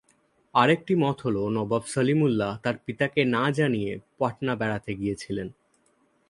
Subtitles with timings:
[0.55, 5.47] আরেকটি মত হলো নবাব সলিমুল্লাহ তার পিতাকে না জানিয়ে পাটনা বেড়াতে গিয়েছিলেন।